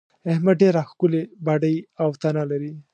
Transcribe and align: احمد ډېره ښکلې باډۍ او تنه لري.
احمد 0.31 0.55
ډېره 0.61 0.81
ښکلې 0.89 1.21
باډۍ 1.45 1.75
او 2.01 2.09
تنه 2.21 2.43
لري. 2.51 2.73